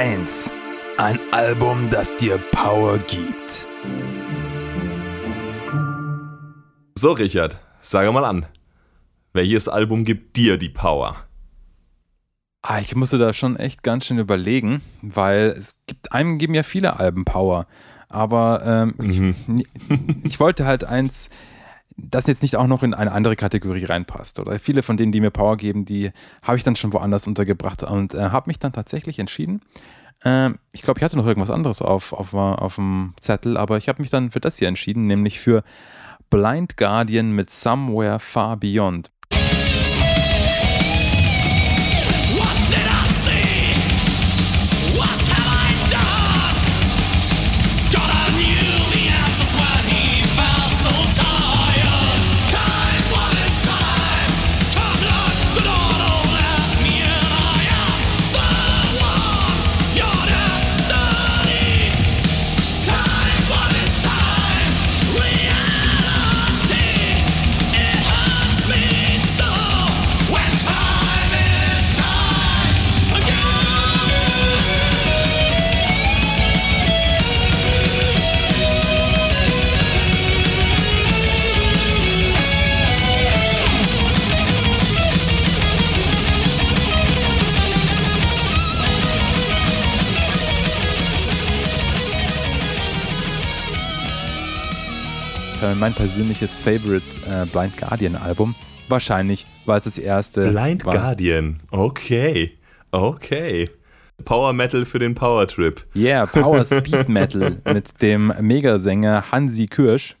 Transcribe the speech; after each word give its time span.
Türchen 0.00 0.20
Nummer 0.20 0.22
1. 0.22 0.50
Ein 0.96 1.18
Album, 1.30 1.90
das 1.90 2.16
dir 2.16 2.38
Power 2.52 2.98
gibt. 2.98 3.66
So, 6.94 7.12
Richard, 7.12 7.58
sage 7.80 8.10
mal 8.12 8.24
an. 8.24 8.46
Welches 9.32 9.68
Album 9.68 10.04
gibt 10.04 10.36
dir 10.36 10.56
die 10.56 10.68
Power? 10.70 11.16
Ah, 12.62 12.78
ich 12.80 12.94
musste 12.96 13.18
da 13.18 13.32
schon 13.32 13.56
echt 13.56 13.82
ganz 13.82 14.06
schön 14.06 14.18
überlegen, 14.18 14.80
weil 15.02 15.54
es 15.58 15.76
gibt, 15.86 16.12
einem 16.12 16.38
geben 16.38 16.54
ja 16.54 16.62
viele 16.62 16.98
Alben 16.98 17.24
Power. 17.24 17.66
Aber 18.08 18.62
ähm, 18.64 18.94
Mhm. 18.98 19.34
ich, 19.58 20.24
ich 20.24 20.40
wollte 20.40 20.66
halt 20.66 20.84
eins, 20.84 21.30
das 22.08 22.26
jetzt 22.26 22.42
nicht 22.42 22.56
auch 22.56 22.66
noch 22.66 22.82
in 22.82 22.94
eine 22.94 23.12
andere 23.12 23.36
Kategorie 23.36 23.84
reinpasst. 23.84 24.38
Oder 24.40 24.58
viele 24.58 24.82
von 24.82 24.96
denen, 24.96 25.12
die 25.12 25.20
mir 25.20 25.30
Power 25.30 25.56
geben, 25.56 25.84
die 25.84 26.10
habe 26.42 26.56
ich 26.56 26.64
dann 26.64 26.76
schon 26.76 26.92
woanders 26.92 27.26
untergebracht 27.26 27.82
und 27.82 28.14
äh, 28.14 28.30
habe 28.30 28.48
mich 28.48 28.58
dann 28.58 28.72
tatsächlich 28.72 29.18
entschieden. 29.18 29.62
Ähm, 30.24 30.58
ich 30.72 30.82
glaube, 30.82 30.98
ich 30.98 31.04
hatte 31.04 31.16
noch 31.16 31.26
irgendwas 31.26 31.50
anderes 31.50 31.82
auf, 31.82 32.12
auf, 32.12 32.34
auf 32.34 32.74
dem 32.74 33.14
Zettel, 33.20 33.56
aber 33.56 33.78
ich 33.78 33.88
habe 33.88 34.02
mich 34.02 34.10
dann 34.10 34.30
für 34.30 34.40
das 34.40 34.58
hier 34.58 34.68
entschieden, 34.68 35.06
nämlich 35.06 35.40
für 35.40 35.62
Blind 36.30 36.76
Guardian 36.76 37.32
mit 37.32 37.50
Somewhere 37.50 38.20
Far 38.20 38.56
Beyond. 38.56 39.10
Mein 95.80 95.94
persönliches 95.94 96.52
Favorite 96.52 97.02
äh, 97.26 97.46
Blind 97.46 97.76
Guardian 97.78 98.14
Album. 98.14 98.54
Wahrscheinlich, 98.88 99.46
weil 99.64 99.78
es 99.78 99.84
das 99.84 99.98
erste 99.98 100.50
Blind 100.50 100.84
war. 100.84 100.92
Guardian. 100.92 101.60
Okay. 101.70 102.58
Okay. 102.90 103.70
Power 104.24 104.52
Metal 104.52 104.84
für 104.84 104.98
den 104.98 105.14
Power 105.14 105.46
Trip. 105.48 105.82
Yeah, 105.96 106.26
Power 106.26 106.64
Speed 106.66 107.08
Metal 107.08 107.56
mit 107.72 108.02
dem 108.02 108.32
Megasänger 108.40 109.32
Hansi 109.32 109.66
Kürsch. 109.66 110.16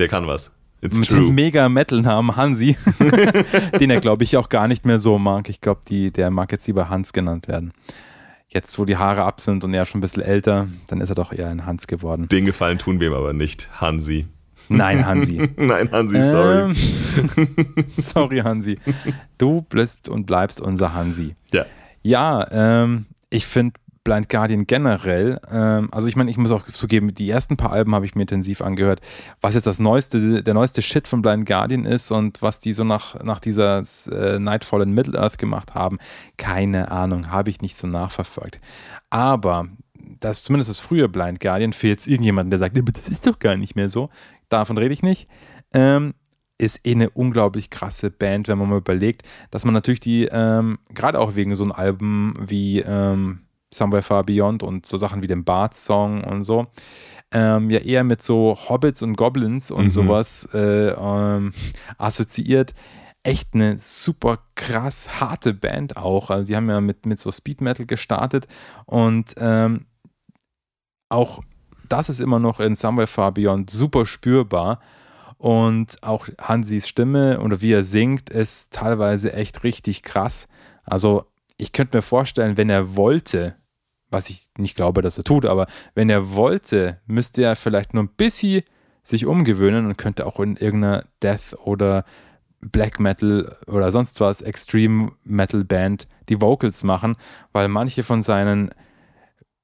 Der 0.00 0.08
kann 0.08 0.26
was. 0.26 0.50
It's 0.80 0.98
mit 0.98 1.08
true. 1.08 1.20
dem 1.20 1.34
Mega-Metal-Namen 1.34 2.36
Hansi, 2.36 2.76
den 3.80 3.90
er, 3.90 4.00
glaube 4.00 4.24
ich, 4.24 4.36
auch 4.36 4.48
gar 4.50 4.68
nicht 4.68 4.84
mehr 4.84 4.98
so 4.98 5.18
mag. 5.18 5.48
Ich 5.48 5.60
glaube, 5.60 5.80
der 6.10 6.30
mag 6.30 6.52
jetzt 6.52 6.66
lieber 6.66 6.90
Hans 6.90 7.12
genannt 7.12 7.48
werden. 7.48 7.72
Jetzt, 8.48 8.78
wo 8.78 8.84
die 8.84 8.96
Haare 8.96 9.22
ab 9.22 9.40
sind 9.40 9.64
und 9.64 9.72
er 9.72 9.86
schon 9.86 10.00
ein 10.00 10.02
bisschen 10.02 10.22
älter, 10.22 10.68
dann 10.88 11.00
ist 11.00 11.08
er 11.08 11.14
doch 11.14 11.32
eher 11.32 11.48
ein 11.48 11.64
Hans 11.64 11.86
geworden. 11.86 12.28
Den 12.28 12.44
Gefallen 12.44 12.78
tun 12.78 13.00
wir 13.00 13.08
ihm 13.08 13.14
aber 13.14 13.32
nicht. 13.32 13.68
Hansi. 13.80 14.26
Nein, 14.68 15.06
Hansi. 15.06 15.48
Nein, 15.56 15.90
Hansi, 15.90 16.22
sorry. 16.22 16.72
Ähm, 17.36 17.86
sorry, 17.98 18.38
Hansi. 18.38 18.78
Du 19.38 19.62
bist 19.62 20.08
und 20.08 20.26
bleibst 20.26 20.60
unser 20.60 20.94
Hansi. 20.94 21.34
Ja. 21.52 21.66
Ja, 22.02 22.46
ähm, 22.50 23.06
ich 23.30 23.46
finde 23.46 23.80
Blind 24.04 24.28
Guardian 24.28 24.66
generell, 24.66 25.40
ähm, 25.50 25.88
also 25.90 26.06
ich 26.06 26.14
meine, 26.14 26.30
ich 26.30 26.36
muss 26.36 26.50
auch 26.50 26.66
zugeben, 26.66 27.14
die 27.14 27.30
ersten 27.30 27.56
paar 27.56 27.72
Alben 27.72 27.94
habe 27.94 28.04
ich 28.04 28.14
mir 28.14 28.22
intensiv 28.22 28.60
angehört, 28.60 29.00
was 29.40 29.54
jetzt 29.54 29.66
das 29.66 29.78
neueste, 29.80 30.42
der 30.42 30.52
neueste 30.52 30.82
Shit 30.82 31.08
von 31.08 31.22
Blind 31.22 31.46
Guardian 31.46 31.86
ist 31.86 32.10
und 32.10 32.42
was 32.42 32.58
die 32.58 32.74
so 32.74 32.84
nach, 32.84 33.22
nach 33.24 33.40
dieser 33.40 33.82
äh, 34.12 34.38
Nightfall 34.38 34.82
in 34.82 34.92
Middle-earth 34.92 35.38
gemacht 35.38 35.74
haben, 35.74 35.98
keine 36.36 36.90
Ahnung, 36.90 37.30
habe 37.30 37.48
ich 37.48 37.62
nicht 37.62 37.78
so 37.78 37.86
nachverfolgt. 37.86 38.60
Aber 39.08 39.68
das 40.20 40.44
zumindest 40.44 40.68
das 40.68 40.78
frühe 40.78 41.08
Blind 41.08 41.40
Guardian, 41.40 41.72
für 41.72 41.88
jetzt 41.88 42.06
irgendjemanden, 42.06 42.50
der 42.50 42.58
sagt, 42.58 42.76
"Aber 42.78 42.92
das 42.92 43.08
ist 43.08 43.26
doch 43.26 43.38
gar 43.38 43.56
nicht 43.56 43.74
mehr 43.74 43.88
so, 43.88 44.10
davon 44.48 44.78
rede 44.78 44.94
ich 44.94 45.02
nicht, 45.02 45.28
ähm, 45.72 46.14
ist 46.58 46.86
eh 46.86 46.92
eine 46.92 47.10
unglaublich 47.10 47.68
krasse 47.70 48.10
Band, 48.10 48.46
wenn 48.48 48.58
man 48.58 48.68
mal 48.68 48.78
überlegt, 48.78 49.22
dass 49.50 49.64
man 49.64 49.74
natürlich 49.74 50.00
die, 50.00 50.28
ähm, 50.30 50.78
gerade 50.94 51.18
auch 51.18 51.34
wegen 51.34 51.54
so 51.54 51.64
einem 51.64 51.72
Album 51.72 52.34
wie 52.40 52.80
ähm, 52.80 53.40
Somewhere 53.72 54.02
Far 54.02 54.22
Beyond 54.24 54.62
und 54.62 54.86
so 54.86 54.96
Sachen 54.96 55.22
wie 55.22 55.26
dem 55.26 55.44
Bart-Song 55.44 56.22
und 56.22 56.44
so, 56.44 56.68
ähm, 57.32 57.70
ja 57.70 57.80
eher 57.80 58.04
mit 58.04 58.22
so 58.22 58.56
Hobbits 58.68 59.02
und 59.02 59.16
Goblins 59.16 59.72
und 59.72 59.86
Mhm. 59.86 59.90
sowas 59.90 60.48
äh, 60.54 60.90
ähm, 60.90 61.52
assoziiert. 61.98 62.72
Echt 63.24 63.54
eine 63.54 63.78
super 63.78 64.38
krass 64.54 65.20
harte 65.20 65.54
Band 65.54 65.96
auch. 65.96 66.30
Also 66.30 66.46
die 66.46 66.54
haben 66.56 66.68
ja 66.68 66.80
mit, 66.80 67.04
mit 67.06 67.18
so 67.18 67.32
Speed 67.32 67.62
Metal 67.62 67.86
gestartet 67.86 68.46
und 68.86 69.34
ähm, 69.38 69.86
auch 71.08 71.42
das 71.94 72.08
ist 72.08 72.18
immer 72.18 72.40
noch 72.40 72.58
in 72.58 72.74
Somewhere 72.74 73.06
Far 73.06 73.30
Beyond 73.30 73.70
super 73.70 74.04
spürbar. 74.04 74.80
Und 75.38 76.02
auch 76.02 76.26
Hansis 76.40 76.88
Stimme 76.88 77.38
oder 77.40 77.60
wie 77.60 77.72
er 77.72 77.84
singt, 77.84 78.30
ist 78.30 78.72
teilweise 78.72 79.32
echt 79.32 79.62
richtig 79.62 80.02
krass. 80.02 80.48
Also 80.82 81.26
ich 81.56 81.70
könnte 81.70 81.96
mir 81.96 82.02
vorstellen, 82.02 82.56
wenn 82.56 82.68
er 82.68 82.96
wollte, 82.96 83.54
was 84.10 84.28
ich 84.28 84.48
nicht 84.58 84.74
glaube, 84.74 85.02
dass 85.02 85.18
er 85.18 85.24
tut, 85.24 85.46
aber 85.46 85.66
wenn 85.94 86.10
er 86.10 86.34
wollte, 86.34 87.00
müsste 87.06 87.42
er 87.42 87.54
vielleicht 87.54 87.94
nur 87.94 88.02
ein 88.02 88.08
bisschen 88.16 88.62
sich 89.04 89.24
umgewöhnen 89.24 89.86
und 89.86 89.96
könnte 89.96 90.26
auch 90.26 90.40
in 90.40 90.56
irgendeiner 90.56 91.04
Death 91.22 91.54
oder 91.64 92.04
Black 92.60 92.98
Metal 92.98 93.56
oder 93.68 93.92
sonst 93.92 94.20
was 94.20 94.40
Extreme 94.40 95.12
Metal 95.22 95.62
Band 95.62 96.08
die 96.28 96.40
Vocals 96.40 96.82
machen, 96.82 97.14
weil 97.52 97.68
manche 97.68 98.02
von 98.02 98.24
seinen 98.24 98.70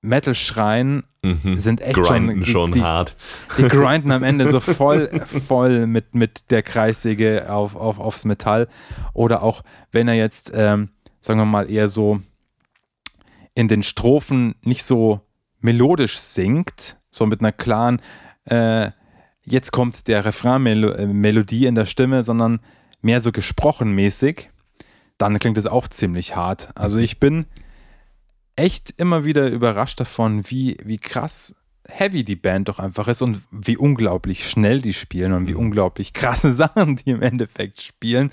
Metal-Schreien 0.02 1.04
Mhm. 1.22 1.58
sind 1.60 1.82
echt 1.82 1.96
Grinden 1.96 2.44
schon, 2.44 2.52
schon 2.52 2.72
die, 2.72 2.82
hart. 2.82 3.14
die 3.58 3.62
grinden 3.68 4.10
am 4.10 4.22
Ende 4.22 4.48
so 4.50 4.60
voll, 4.60 5.08
voll 5.26 5.86
mit, 5.86 6.14
mit 6.14 6.50
der 6.50 6.62
Kreissäge 6.62 7.52
auf, 7.52 7.76
auf, 7.76 7.98
aufs 7.98 8.24
Metall. 8.24 8.68
Oder 9.12 9.42
auch, 9.42 9.62
wenn 9.92 10.08
er 10.08 10.14
jetzt, 10.14 10.50
ähm, 10.54 10.88
sagen 11.20 11.38
wir 11.38 11.44
mal, 11.44 11.70
eher 11.70 11.90
so 11.90 12.20
in 13.54 13.68
den 13.68 13.82
Strophen 13.82 14.54
nicht 14.64 14.82
so 14.82 15.20
melodisch 15.60 16.18
singt, 16.18 16.96
so 17.10 17.26
mit 17.26 17.40
einer 17.40 17.52
klaren, 17.52 18.00
äh, 18.46 18.90
jetzt 19.44 19.72
kommt 19.72 20.08
der 20.08 20.24
Refrain-Melodie 20.24 21.66
in 21.66 21.74
der 21.74 21.84
Stimme, 21.84 22.22
sondern 22.22 22.60
mehr 23.02 23.20
so 23.20 23.30
gesprochenmäßig, 23.30 24.48
dann 25.18 25.38
klingt 25.38 25.58
es 25.58 25.66
auch 25.66 25.86
ziemlich 25.88 26.34
hart. 26.34 26.70
Also 26.76 26.98
ich 26.98 27.20
bin 27.20 27.44
echt 28.60 28.92
immer 28.98 29.24
wieder 29.24 29.48
überrascht 29.48 30.00
davon, 30.00 30.42
wie, 30.50 30.76
wie 30.84 30.98
krass 30.98 31.54
heavy 31.88 32.24
die 32.24 32.36
Band 32.36 32.68
doch 32.68 32.78
einfach 32.78 33.08
ist 33.08 33.22
und 33.22 33.42
wie 33.50 33.78
unglaublich 33.78 34.48
schnell 34.48 34.82
die 34.82 34.92
spielen 34.92 35.32
und 35.32 35.48
wie 35.48 35.54
unglaublich 35.54 36.12
krasse 36.12 36.52
Sachen 36.54 36.96
die 36.96 37.10
im 37.10 37.22
Endeffekt 37.22 37.80
spielen, 37.80 38.30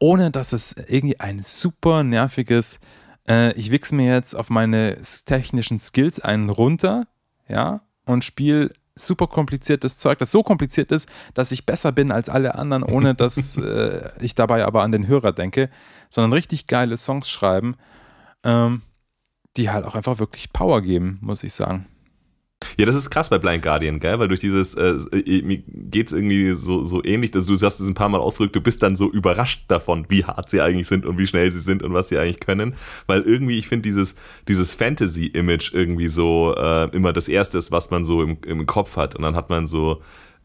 ohne 0.00 0.32
dass 0.32 0.52
es 0.52 0.74
irgendwie 0.88 1.20
ein 1.20 1.42
super 1.42 2.02
nerviges, 2.02 2.80
äh, 3.28 3.52
ich 3.52 3.70
wichse 3.70 3.94
mir 3.94 4.12
jetzt 4.12 4.34
auf 4.34 4.50
meine 4.50 4.98
technischen 5.24 5.78
Skills 5.78 6.18
einen 6.18 6.50
runter, 6.50 7.06
ja, 7.48 7.82
und 8.06 8.24
spiele 8.24 8.70
super 8.96 9.28
kompliziertes 9.28 9.98
Zeug, 9.98 10.18
das 10.18 10.32
so 10.32 10.42
kompliziert 10.42 10.90
ist, 10.90 11.08
dass 11.32 11.52
ich 11.52 11.64
besser 11.64 11.92
bin 11.92 12.10
als 12.10 12.28
alle 12.28 12.56
anderen, 12.56 12.82
ohne 12.82 13.14
dass 13.14 13.56
äh, 13.56 14.10
ich 14.20 14.34
dabei 14.34 14.64
aber 14.64 14.82
an 14.82 14.90
den 14.90 15.06
Hörer 15.06 15.32
denke, 15.32 15.70
sondern 16.08 16.32
richtig 16.32 16.66
geile 16.66 16.96
Songs 16.96 17.30
schreiben, 17.30 17.76
ähm, 18.42 18.82
die 19.56 19.70
halt 19.70 19.84
auch 19.84 19.94
einfach 19.94 20.18
wirklich 20.18 20.52
Power 20.52 20.82
geben, 20.82 21.18
muss 21.20 21.42
ich 21.42 21.52
sagen. 21.52 21.86
Ja, 22.76 22.86
das 22.86 22.94
ist 22.94 23.10
krass 23.10 23.30
bei 23.30 23.38
Blind 23.38 23.62
Guardian, 23.62 24.00
gell? 24.00 24.18
Weil 24.18 24.28
durch 24.28 24.40
dieses, 24.40 24.74
äh, 24.74 24.98
mir 25.42 25.62
geht's 25.66 26.12
irgendwie 26.12 26.52
so, 26.54 26.82
so 26.82 27.02
ähnlich, 27.02 27.30
dass 27.30 27.46
du 27.46 27.54
hast 27.54 27.80
es 27.80 27.88
ein 27.88 27.94
paar 27.94 28.08
Mal 28.08 28.20
ausgedrückt, 28.20 28.56
du 28.56 28.60
bist 28.60 28.82
dann 28.82 28.96
so 28.96 29.10
überrascht 29.10 29.64
davon, 29.68 30.06
wie 30.08 30.24
hart 30.24 30.50
sie 30.50 30.60
eigentlich 30.60 30.86
sind 30.86 31.06
und 31.06 31.18
wie 31.18 31.26
schnell 31.26 31.50
sie 31.50 31.60
sind 31.60 31.82
und 31.82 31.94
was 31.94 32.08
sie 32.08 32.18
eigentlich 32.18 32.40
können. 32.40 32.74
Weil 33.06 33.22
irgendwie, 33.22 33.58
ich 33.58 33.66
finde, 33.68 33.82
dieses, 33.82 34.14
dieses 34.46 34.74
Fantasy-Image 34.74 35.72
irgendwie 35.72 36.08
so 36.08 36.54
äh, 36.56 36.94
immer 36.94 37.12
das 37.12 37.28
Erste 37.28 37.58
ist, 37.58 37.72
was 37.72 37.90
man 37.90 38.04
so 38.04 38.22
im, 38.22 38.38
im 38.46 38.66
Kopf 38.66 38.96
hat. 38.96 39.16
Und 39.16 39.22
dann 39.22 39.36
hat 39.36 39.50
man 39.50 39.66
so 39.66 40.02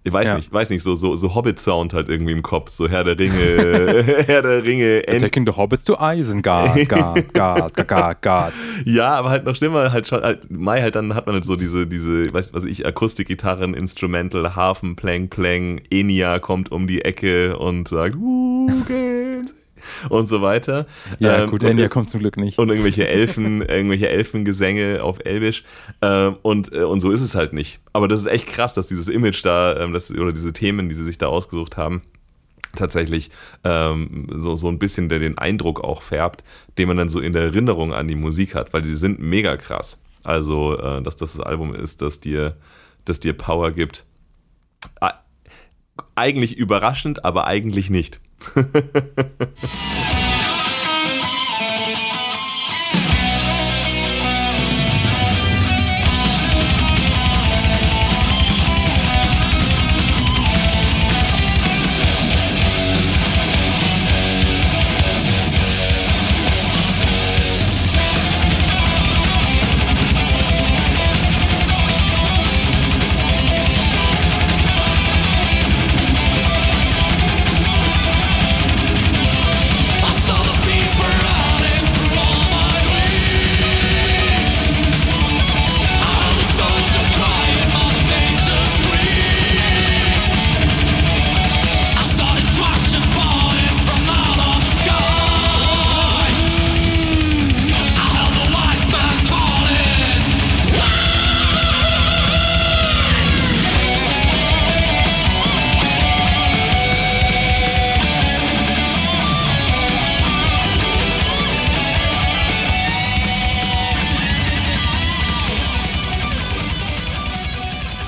Ich 0.08 0.14
weiß 0.14 0.30
Ja. 0.30 0.36
nicht, 0.36 0.54
weiß 0.54 0.70
nicht, 0.70 0.84
so, 0.84 0.94
so, 0.94 1.16
so 1.16 1.34
Hobbit-Sound 1.34 1.94
halt 1.96 2.10
irgendwie 2.10 2.32
im 2.32 2.44
Kopf, 2.44 2.70
so 2.70 2.88
Herr 2.88 3.04
der 3.04 3.18
Ringe, 3.18 3.34
Herr 4.28 4.44
der 4.44 4.64
Ringe, 4.64 5.08
Ent 5.08 5.22
Taking 5.24 5.48
the 5.48 5.54
Hobbits 5.58 5.84
to 5.84 5.98
Isengard, 6.00 6.88
Guard, 6.88 7.34
Guard, 7.34 7.88
Guard, 7.88 8.22
Guard. 8.22 8.54
Ja, 8.86 9.16
aber 9.16 9.32
halt 9.32 9.46
noch 9.46 9.56
schlimmer, 9.56 9.92
halt 9.92 10.08
schon, 10.08 10.22
halt, 10.22 10.52
Mai 10.52 10.82
halt 10.84 10.94
dann 10.94 11.16
hat 11.16 11.26
man 11.26 11.34
halt 11.34 11.44
so 11.46 11.56
diese, 11.56 11.88
diese, 11.88 12.32
weiß 12.32 12.54
was 12.54 12.66
ich, 12.66 12.86
Akustikgitarren, 12.86 13.74
Instrumental, 13.74 14.56
Hafen, 14.56 14.96
Plang, 14.96 15.28
Plang, 15.30 15.82
Enya 15.90 16.38
kommt 16.38 16.72
um 16.72 16.86
die 16.86 17.02
Ecke 17.04 17.58
und 17.58 17.88
sagt, 17.88 18.16
"Who 18.16 18.68
can 18.88 19.48
say?" 19.48 19.54
Und 20.10 20.28
so 20.28 20.42
weiter. 20.42 20.86
Ja, 21.20 21.44
Ähm, 21.44 21.50
gut, 21.52 21.64
Enya 21.64 21.88
kommt 21.88 22.10
zum 22.10 22.20
Glück 22.20 22.38
nicht. 22.38 22.58
und 22.58 22.70
irgendwelche 22.70 23.08
Elfen, 23.08 23.62
irgendwelche 23.68 24.10
Elfengesänge 24.10 25.04
auf 25.04 25.20
Elbisch. 25.26 25.64
Ähm, 26.02 26.38
und, 26.42 26.74
äh, 26.74 26.84
und 26.84 27.02
so 27.02 27.12
ist 27.12 27.22
es 27.22 27.36
halt 27.36 27.54
nicht. 27.54 27.80
Aber 27.94 28.08
das 28.08 28.22
ist 28.22 28.28
echt 28.28 28.48
krass, 28.48 28.74
dass 28.74 28.88
dieses 28.88 29.08
Image 29.08 29.44
da, 29.44 29.80
ähm, 29.80 29.94
das, 29.94 30.12
oder 30.12 30.32
diese 30.32 30.54
Themen, 30.54 30.90
die 30.90 30.96
sie 30.96 31.04
sich 31.04 31.18
da 31.18 31.28
ausgesucht 31.28 31.78
haben, 31.78 32.02
tatsächlich 32.76 33.32
ähm, 33.64 34.28
so, 34.34 34.56
so 34.56 34.68
ein 34.68 34.80
bisschen 34.80 35.10
der 35.10 35.20
den 35.20 35.38
Eindruck 35.38 35.82
auch 35.82 36.02
färbt, 36.02 36.44
den 36.78 36.88
man 36.88 36.98
dann 36.98 37.10
so 37.10 37.20
in 37.20 37.34
der 37.34 37.44
Erinnerung 37.44 37.94
an 37.94 38.08
die 38.08 38.16
Musik 38.16 38.56
hat, 38.56 38.74
weil 38.74 38.84
sie 38.84 38.96
sind 38.96 39.20
mega 39.20 39.56
krass. 39.58 40.02
Also, 40.24 40.78
äh, 40.78 41.02
dass 41.02 41.16
das 41.16 41.34
das 41.34 41.40
Album 41.46 41.74
ist, 41.76 42.02
das 42.02 42.20
dir, 42.20 42.56
das 43.06 43.20
dir 43.20 43.34
Power 43.34 43.72
gibt. 43.72 44.06
Eigentlich 46.16 46.56
überraschend, 46.58 47.26
aber 47.26 47.48
eigentlich 47.48 47.90
nicht. 47.90 48.20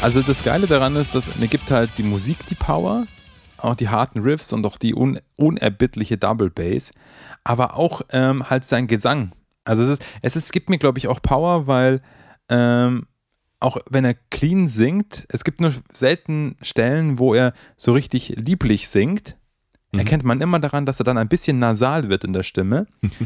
Also 0.01 0.21
das 0.21 0.43
Geile 0.43 0.67
daran 0.67 0.95
ist, 0.95 1.15
dass 1.15 1.35
mir 1.37 1.47
gibt 1.47 1.71
halt 1.71 1.89
die 1.97 2.03
Musik 2.03 2.45
die 2.47 2.55
Power, 2.55 3.07
auch 3.57 3.75
die 3.75 3.89
harten 3.89 4.19
Riffs 4.19 4.53
und 4.53 4.65
auch 4.65 4.77
die 4.77 4.93
un 4.93 5.19
unerbittliche 5.35 6.17
Double 6.17 6.49
Bass, 6.49 6.91
aber 7.43 7.75
auch 7.75 8.01
ähm, 8.11 8.49
halt 8.49 8.63
sein 8.63 8.87
Gesang. 8.87 9.31
Also 9.65 9.83
es 9.83 9.89
ist, 9.89 10.05
es 10.21 10.35
ist, 10.35 10.53
gibt 10.53 10.69
mir 10.69 10.77
glaube 10.77 10.99
ich 10.99 11.07
auch 11.07 11.21
Power, 11.21 11.67
weil 11.67 12.01
ähm, 12.49 13.07
auch 13.59 13.77
wenn 13.89 14.05
er 14.05 14.13
clean 14.13 14.67
singt, 14.67 15.25
es 15.29 15.43
gibt 15.43 15.61
nur 15.61 15.73
selten 15.91 16.55
Stellen, 16.61 17.17
wo 17.17 17.33
er 17.33 17.53
so 17.75 17.93
richtig 17.93 18.29
lieblich 18.37 18.87
singt. 18.89 19.35
Erkennt 19.93 20.23
man 20.23 20.41
immer 20.41 20.59
daran, 20.59 20.85
dass 20.85 20.99
er 20.99 21.05
dann 21.05 21.17
ein 21.17 21.29
bisschen 21.29 21.57
nasal 21.57 22.09
wird 22.09 22.23
in 22.23 22.33
der 22.33 22.43
Stimme. 22.43 22.85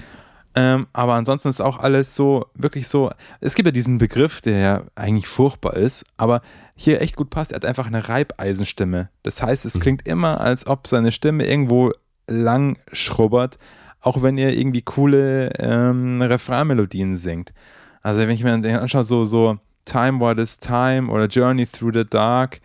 Ähm, 0.56 0.88
aber 0.92 1.14
ansonsten 1.14 1.50
ist 1.50 1.62
auch 1.62 1.80
alles 1.80 2.16
so, 2.16 2.48
wirklich 2.54 2.88
so. 2.88 3.10
Es 3.40 3.56
gibt 3.56 3.68
ja 3.68 3.72
diesen 3.72 3.98
Begriff, 3.98 4.42
der 4.42 4.58
ja 4.58 4.84
eigentlich 4.96 5.28
furchtbar 5.28 5.76
ist, 5.76 6.06
aber 6.18 6.42
hier 6.76 7.02
echt 7.02 7.16
gut 7.16 7.30
passt. 7.30 7.52
Er 7.52 7.58
hat 7.58 7.66
einfach 7.66 7.88
eine 7.88 8.10
Reibeisenstimme. 8.10 9.10
Das 9.24 9.42
heißt, 9.42 9.66
es 9.66 9.80
klingt 9.80 10.08
immer, 10.08 10.42
als 10.42 10.68
ob 10.68 10.88
seine 10.88 11.12
Stimme 11.12 11.46
irgendwo 11.46 11.92
lang 12.28 12.78
schrubbert, 12.92 13.58
auch 14.02 14.24
wenn 14.24 14.38
er 14.38 14.54
irgendwie 14.54 14.82
coole 14.82 15.52
ähm, 15.60 16.22
Refrainmelodien 16.22 17.18
singt. 17.18 17.54
Also, 18.02 18.22
wenn 18.22 18.32
ich 18.32 18.44
mir 18.44 18.58
den 18.60 18.78
anschaue, 18.78 19.04
so, 19.04 19.26
so 19.26 19.60
Time 19.86 20.20
What 20.20 20.40
is 20.40 20.58
Time 20.58 21.10
oder 21.10 21.28
Journey 21.28 21.66
Through 21.66 21.94
the 21.94 22.06
Dark, 22.06 22.62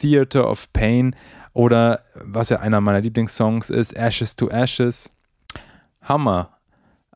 Theater 0.00 0.48
of 0.48 0.72
Pain 0.72 1.14
oder 1.52 2.00
was 2.14 2.48
ja 2.48 2.60
einer 2.60 2.80
meiner 2.80 3.00
Lieblingssongs 3.00 3.70
ist, 3.70 3.96
Ashes 3.96 4.36
to 4.36 4.48
Ashes. 4.48 5.10
Hammer. 6.02 6.59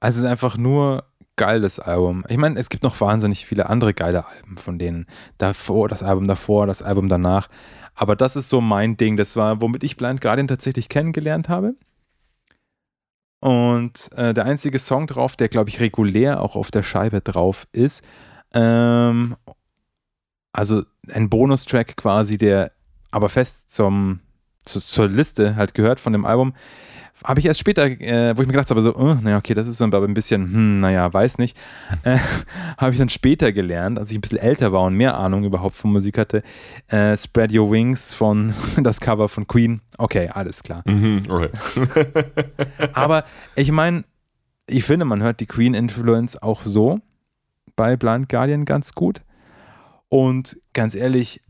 Also 0.01 0.19
es 0.19 0.25
ist 0.25 0.31
einfach 0.31 0.57
nur 0.57 1.05
geiles 1.37 1.79
Album. 1.79 2.25
Ich 2.29 2.37
meine, 2.37 2.59
es 2.59 2.69
gibt 2.69 2.83
noch 2.83 3.01
wahnsinnig 3.01 3.47
viele 3.47 3.69
andere 3.69 3.95
geile 3.95 4.27
Alben 4.27 4.57
von 4.57 4.79
denen. 4.79 5.07
Davor, 5.39 5.89
das 5.89 6.03
Album 6.03 6.29
davor, 6.29 6.67
das 6.67 6.83
Album 6.83 7.09
danach. 7.09 7.49
Aber 7.95 8.17
das 8.17 8.37
ist 8.37 8.49
so 8.49 8.61
mein 8.61 8.97
Ding. 8.97 9.17
Das 9.17 9.37
war, 9.37 9.61
womit 9.61 9.85
ich 9.85 9.97
Blind 9.97 10.21
Guardian 10.21 10.49
tatsächlich 10.49 10.89
kennengelernt 10.89 11.49
habe. 11.49 11.75
Und 13.41 14.11
äh, 14.17 14.33
der 14.33 14.47
einzige 14.47 14.79
Song 14.79 15.07
drauf, 15.07 15.37
der, 15.37 15.49
glaube 15.49 15.69
ich, 15.69 15.81
regulär 15.81 16.41
auch 16.41 16.57
auf 16.57 16.71
der 16.71 16.83
Scheibe 16.83 17.21
drauf 17.21 17.67
ist, 17.73 18.03
ähm, 18.55 19.37
also 20.53 20.83
ein 21.13 21.29
Bonustrack 21.29 21.97
quasi, 21.97 22.39
der 22.39 22.73
aber 23.11 23.29
fest 23.29 23.71
zum, 23.71 24.21
zu, 24.65 24.81
zur 24.81 25.09
Liste 25.09 25.57
halt 25.57 25.75
gehört 25.75 26.01
von 26.01 26.15
dem 26.15 26.25
Album, 26.25 26.55
habe 27.23 27.41
ich 27.41 27.47
erst 27.47 27.61
später, 27.61 27.87
äh, 27.87 28.37
wo 28.37 28.43
ich 28.43 28.49
mir 28.49 28.55
gedacht 28.55 28.71
habe, 28.71 28.83
so, 28.83 28.97
uh, 28.97 29.15
naja, 29.15 29.39
okay, 29.39 29.55
das 29.55 29.69
ist 29.69 29.81
aber 29.81 30.03
ein 30.03 30.15
bisschen, 30.15 30.43
hm, 30.43 30.81
naja, 30.81 31.13
weiß 31.13 31.39
nicht, 31.39 31.57
äh, 32.03 32.19
habe 32.79 32.93
ich 32.93 32.99
dann 32.99 33.09
später 33.09 33.53
gelernt, 33.53 33.99
als 33.99 34.11
ich 34.11 34.19
ein 34.19 34.21
bisschen 34.21 34.39
älter 34.39 34.73
war 34.73 34.83
und 34.83 34.95
mehr 34.95 35.17
Ahnung 35.19 35.45
überhaupt 35.45 35.77
von 35.77 35.93
Musik 35.93 36.19
hatte, 36.19 36.43
äh, 36.89 37.17
Spread 37.17 37.53
Your 37.53 37.71
Wings 37.71 38.13
von 38.13 38.53
das 38.83 39.01
Cover 39.01 39.29
von 39.29 39.47
Queen. 39.47 39.81
Okay, 39.99 40.29
alles 40.33 40.63
klar. 40.63 40.83
Mhm, 40.87 41.23
okay. 41.29 41.51
Aber 42.95 43.25
ich 43.55 43.71
meine, 43.71 44.05
ich 44.67 44.85
finde, 44.85 45.05
man 45.05 45.23
hört 45.23 45.41
die 45.41 45.47
Queen-Influence 45.47 46.43
auch 46.43 46.63
so 46.63 47.01
bei 47.77 47.97
Blind 47.97 48.29
Guardian 48.29 48.65
ganz 48.65 48.95
gut. 48.95 49.23
Und 50.09 50.61
ganz 50.73 50.95
ehrlich, 50.95 51.43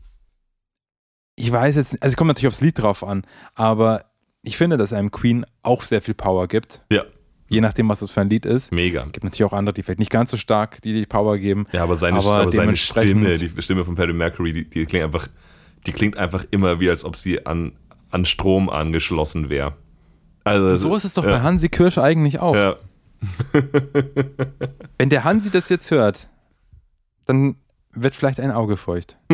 ich 1.35 1.51
weiß 1.51 1.75
jetzt, 1.75 2.01
also 2.01 2.13
es 2.13 2.17
kommt 2.17 2.29
natürlich 2.29 2.47
aufs 2.47 2.61
Lied 2.61 2.79
drauf 2.79 3.03
an, 3.03 3.23
aber 3.55 4.05
ich 4.45 4.57
finde, 4.57 4.77
dass 4.77 4.93
einem 4.93 5.11
Queen 5.11 5.45
auch 5.61 5.83
sehr 5.83 6.01
viel 6.01 6.13
Power 6.13 6.47
gibt. 6.47 6.81
Ja, 6.91 7.03
Je 7.47 7.61
nachdem, 7.61 7.87
was 7.89 7.99
das 7.99 8.09
für 8.09 8.21
ein 8.21 8.29
Lied 8.29 8.45
ist. 8.45 8.71
mega. 8.71 9.03
Gibt 9.05 9.23
natürlich 9.23 9.43
auch 9.43 9.53
andere, 9.55 9.73
die 9.73 9.83
vielleicht 9.83 9.99
nicht 9.99 10.11
ganz 10.11 10.31
so 10.31 10.37
stark, 10.37 10.81
die 10.81 10.93
die 10.93 11.05
Power 11.05 11.37
geben. 11.37 11.67
Ja, 11.71 11.83
aber 11.83 11.95
seine, 11.95 12.17
Aber 12.17 12.37
aber 12.37 12.51
seine 12.51 12.75
Stimme, 12.75 13.37
die 13.37 13.61
Stimme 13.61 13.85
von 13.85 13.95
Freddie 13.95 14.13
Mercury, 14.13 14.51
die, 14.51 14.69
die 14.69 14.85
klingt 14.85 15.05
einfach, 15.05 15.27
die 15.85 15.91
klingt 15.91 16.17
einfach 16.17 16.43
immer 16.49 16.79
wie, 16.79 16.89
als 16.89 17.05
ob 17.05 17.15
sie 17.15 17.45
an, 17.45 17.73
an 18.09 18.25
Strom 18.25 18.67
angeschlossen 18.69 19.49
wäre. 19.49 19.75
Also, 20.43 20.75
So 20.77 20.95
ist 20.95 21.05
es 21.05 21.13
doch 21.13 21.23
ja, 21.23 21.37
bei 21.37 21.41
Hansi 21.41 21.69
Kirsch 21.69 21.97
eigentlich 21.99 22.39
auch. 22.39 22.55
Ja, 22.55 22.77
Wenn 24.97 25.09
der 25.09 25.23
Hansi 25.23 25.49
das 25.49 25.69
jetzt 25.69 25.91
hört, 25.91 26.27
dann 27.25 27.55
wird 27.95 28.15
vielleicht 28.15 28.39
ein 28.39 28.51
Auge 28.51 28.77
feucht. 28.77 29.17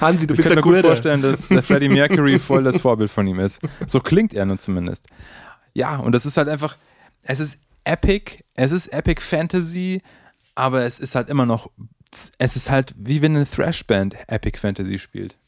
Hansi, 0.00 0.26
du 0.26 0.34
Ich 0.34 0.36
bist 0.36 0.48
kann 0.48 0.56
der 0.56 0.64
mir 0.64 0.72
gut 0.72 0.80
vorstellen, 0.80 1.22
dass 1.22 1.48
der 1.48 1.62
Freddie 1.62 1.88
Mercury 1.90 2.38
voll 2.38 2.64
das 2.64 2.80
Vorbild 2.80 3.10
von 3.10 3.26
ihm 3.26 3.38
ist. 3.40 3.60
So 3.86 4.00
klingt 4.00 4.34
er 4.34 4.44
nun 4.46 4.58
zumindest. 4.58 5.04
Ja, 5.74 5.96
und 5.96 6.12
das 6.12 6.26
ist 6.26 6.36
halt 6.36 6.48
einfach, 6.48 6.76
es 7.22 7.40
ist 7.40 7.60
epic, 7.84 8.42
es 8.54 8.72
ist 8.72 8.88
Epic 8.88 9.20
Fantasy, 9.22 10.02
aber 10.54 10.84
es 10.84 10.98
ist 10.98 11.14
halt 11.14 11.28
immer 11.28 11.46
noch, 11.46 11.70
es 12.38 12.56
ist 12.56 12.70
halt 12.70 12.94
wie 12.98 13.22
wenn 13.22 13.36
eine 13.36 13.46
Thrash-Band 13.46 14.16
Epic 14.28 14.58
Fantasy 14.58 14.98
spielt. 14.98 15.36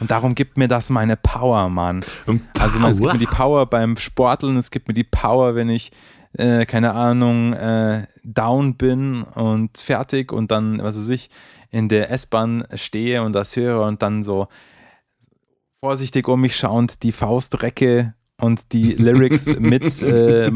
Und 0.00 0.10
darum 0.10 0.34
gibt 0.34 0.58
mir 0.58 0.68
das 0.68 0.90
meine 0.90 1.16
Power, 1.16 1.70
Mann. 1.70 2.04
Und 2.26 2.42
Also 2.58 2.78
man, 2.78 2.92
es 2.92 2.98
gibt 2.98 3.08
Power. 3.08 3.14
mir 3.14 3.18
die 3.18 3.26
Power 3.34 3.66
beim 3.66 3.96
Sporteln, 3.96 4.58
es 4.58 4.70
gibt 4.70 4.86
mir 4.86 4.92
die 4.92 5.02
Power, 5.04 5.54
wenn 5.54 5.70
ich, 5.70 5.92
äh, 6.32 6.66
keine 6.66 6.92
Ahnung, 6.92 7.52
äh, 7.52 8.06
down 8.24 8.76
bin 8.76 9.22
und 9.22 9.78
fertig 9.78 10.32
und 10.32 10.50
dann, 10.50 10.82
was 10.82 10.96
weiß 10.96 11.08
ich, 11.08 11.30
in 11.70 11.88
der 11.88 12.10
S-Bahn 12.10 12.64
stehe 12.74 13.22
und 13.22 13.32
das 13.32 13.56
höre 13.56 13.82
und 13.86 14.02
dann 14.02 14.22
so 14.22 14.48
vorsichtig 15.80 16.26
um 16.28 16.40
mich 16.40 16.56
schauend 16.56 17.02
die 17.02 17.12
Faust 17.12 17.62
recke 17.62 18.14
und 18.40 18.72
die 18.72 18.92
Lyrics 18.92 19.46
mit 19.58 19.82
äh, 20.02 20.50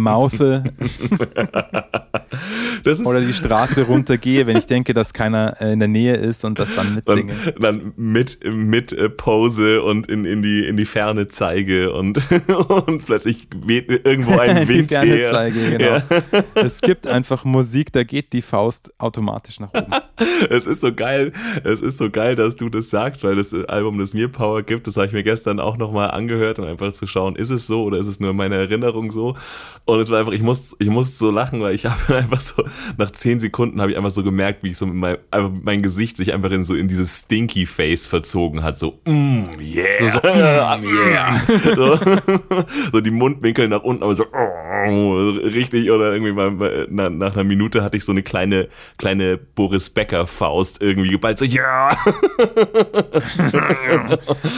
ist 2.84 3.06
oder 3.06 3.20
die 3.20 3.32
Straße 3.32 3.82
runtergehe, 3.82 4.46
wenn 4.46 4.56
ich 4.56 4.66
denke, 4.66 4.94
dass 4.94 5.12
keiner 5.12 5.60
äh, 5.60 5.72
in 5.72 5.80
der 5.80 5.88
Nähe 5.88 6.14
ist 6.14 6.44
und 6.44 6.58
das 6.58 6.74
dann 6.76 7.02
dann, 7.04 7.26
mitsinge. 7.26 7.54
dann 7.60 7.92
mit, 7.96 8.38
mit 8.44 8.92
äh, 8.92 9.08
Pose 9.08 9.82
und 9.82 10.06
in, 10.08 10.24
in, 10.24 10.42
die, 10.42 10.66
in 10.66 10.76
die 10.76 10.84
Ferne 10.84 11.28
zeige 11.28 11.92
und, 11.92 12.20
und 12.86 13.04
plötzlich 13.04 13.48
weht 13.64 13.88
irgendwo 13.88 14.38
ein 14.38 14.66
Die 14.66 14.68
Wind 14.68 14.92
Ferne 14.92 15.12
her. 15.12 15.32
zeige, 15.32 15.70
genau. 15.70 15.84
Ja. 15.84 16.02
Es 16.54 16.80
gibt 16.80 17.06
einfach 17.06 17.44
Musik, 17.44 17.92
da 17.92 18.04
geht 18.04 18.32
die 18.32 18.42
Faust 18.42 18.92
automatisch 18.98 19.58
nach 19.60 19.72
oben. 19.74 19.92
Es 20.50 20.66
ist 20.66 20.80
so 20.80 20.92
geil, 20.92 21.32
es 21.64 21.80
ist 21.80 21.98
so 21.98 22.10
geil, 22.10 22.36
dass 22.36 22.54
du 22.54 22.68
das 22.68 22.90
sagst, 22.90 23.24
weil 23.24 23.36
das 23.36 23.52
Album, 23.52 23.98
das 23.98 24.14
mir 24.14 24.28
Power 24.28 24.62
gibt, 24.62 24.86
das 24.86 24.96
habe 24.96 25.06
ich 25.06 25.12
mir 25.12 25.24
gestern 25.24 25.58
auch 25.58 25.76
nochmal 25.76 26.10
angehört, 26.12 26.58
um 26.58 26.64
einfach 26.66 26.92
zu 26.92 27.06
schauen, 27.06 27.34
ist 27.34 27.50
es 27.50 27.66
so 27.66 27.71
oder 27.80 27.98
ist 27.98 28.06
es 28.06 28.20
nur 28.20 28.32
meine 28.34 28.56
Erinnerung 28.56 29.10
so? 29.10 29.36
Und 29.84 29.98
es 29.98 30.10
war 30.10 30.20
einfach, 30.20 30.32
ich 30.32 30.42
muss, 30.42 30.76
ich 30.78 30.88
muss 30.88 31.18
so 31.18 31.30
lachen, 31.30 31.60
weil 31.60 31.74
ich 31.74 31.86
habe 31.86 32.16
einfach 32.16 32.40
so, 32.40 32.64
nach 32.98 33.10
zehn 33.10 33.40
Sekunden 33.40 33.80
habe 33.80 33.90
ich 33.90 33.96
einfach 33.96 34.10
so 34.10 34.22
gemerkt, 34.22 34.62
wie 34.62 34.70
ich 34.70 34.78
so 34.78 34.86
mein, 34.86 35.16
mein 35.62 35.82
Gesicht 35.82 36.16
sich 36.16 36.32
einfach 36.32 36.50
in 36.50 36.64
so 36.64 36.74
in 36.74 36.88
dieses 36.88 37.20
Stinky 37.20 37.66
Face 37.66 38.06
verzogen 38.06 38.62
hat, 38.62 38.78
so, 38.78 39.00
mm, 39.04 39.42
yeah, 39.60 40.10
So, 40.12 40.18
so, 40.18 40.28
yeah. 40.28 41.40
So, 41.74 41.98
so 42.92 43.00
die 43.00 43.10
Mundwinkel 43.10 43.68
nach 43.68 43.82
unten, 43.82 44.02
aber 44.02 44.14
so, 44.14 44.26
oh, 44.32 45.30
richtig, 45.30 45.90
oder 45.90 46.12
irgendwie 46.12 46.32
mal, 46.32 46.50
mal 46.50 47.10
nach, 47.10 47.34
einer 47.34 47.44
Minute 47.44 47.82
hatte 47.82 47.96
ich 47.96 48.04
so 48.04 48.12
eine 48.12 48.22
kleine, 48.22 48.68
kleine 48.98 49.36
Boris 49.36 49.90
Becker 49.90 50.26
Faust 50.26 50.80
irgendwie 50.80 51.10
geballt, 51.10 51.38
so, 51.38 51.44
ja. 51.44 51.96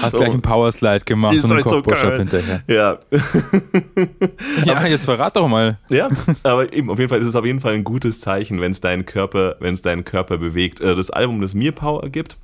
Hast 0.02 0.16
gleich 0.16 0.30
einen 0.30 0.42
Powerslide 0.42 1.04
gemacht 1.04 1.36
Ist 1.36 1.44
und 1.44 1.52
einen 1.52 1.64
halt 1.64 1.84
so 1.84 2.12
hinterher. 2.16 2.62
Ja, 2.66 2.98
Ja, 4.64 4.86
jetzt 4.86 5.04
verrat 5.04 5.36
doch 5.36 5.48
mal. 5.48 5.78
ja, 5.88 6.08
aber 6.42 6.72
eben, 6.72 6.90
auf 6.90 6.98
jeden 6.98 7.08
Fall 7.08 7.20
ist 7.20 7.26
es 7.26 7.36
auf 7.36 7.44
jeden 7.44 7.60
Fall 7.60 7.74
ein 7.74 7.84
gutes 7.84 8.20
Zeichen, 8.20 8.60
wenn 8.60 8.72
es 8.72 8.80
deinen 8.80 9.06
Körper, 9.06 9.56
wenn 9.60 9.74
es 9.74 9.82
deinen 9.82 10.04
Körper 10.04 10.38
bewegt. 10.38 10.80
Äh, 10.80 10.94
Das 10.94 11.10
Album, 11.10 11.40
das 11.40 11.54
mir 11.54 11.72
Power 11.72 12.08
gibt, 12.08 12.36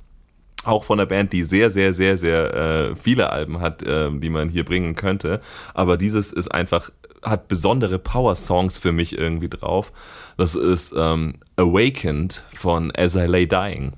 auch 0.63 0.83
von 0.83 0.99
einer 0.99 1.07
Band, 1.07 1.33
die 1.33 1.43
sehr, 1.43 1.71
sehr, 1.71 1.93
sehr, 1.93 2.17
sehr 2.17 2.53
äh, 2.53 2.95
viele 2.95 3.31
Alben 3.31 3.59
hat, 3.61 3.81
äh, 3.83 4.09
die 4.11 4.29
man 4.29 4.49
hier 4.49 4.63
bringen 4.65 4.95
könnte. 4.95 5.41
Aber 5.73 5.97
dieses 5.97 6.31
ist 6.31 6.49
einfach, 6.49 6.91
hat 7.23 7.47
besondere 7.47 7.99
Power-Songs 7.99 8.79
für 8.79 8.91
mich 8.91 9.17
irgendwie 9.17 9.49
drauf. 9.49 9.91
Das 10.37 10.55
ist 10.55 10.93
ähm, 10.97 11.35
Awakened 11.55 12.45
von 12.55 12.91
As 12.95 13.15
I 13.15 13.25
Lay 13.25 13.47
Dying. 13.47 13.93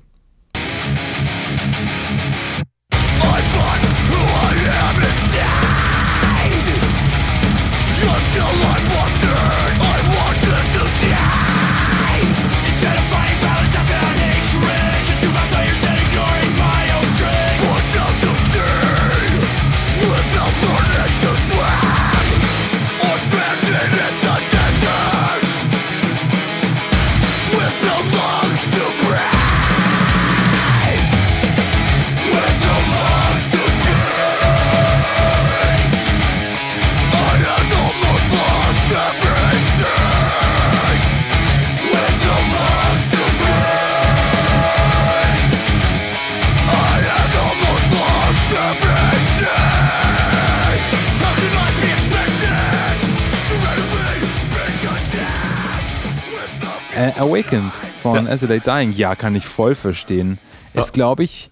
Äh, 56.96 57.10
Awakened 57.18 57.72
von 58.02 58.28
As 58.28 58.42
I 58.42 58.46
Lay 58.46 58.60
Dying, 58.60 58.92
ja, 58.92 59.16
kann 59.16 59.34
ich 59.34 59.46
voll 59.46 59.74
verstehen. 59.74 60.38
Ist, 60.74 60.92
glaube 60.92 61.24
ich, 61.24 61.50